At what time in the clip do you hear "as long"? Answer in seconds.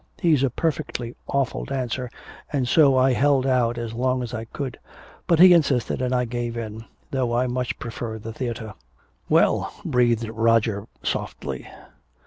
3.77-4.23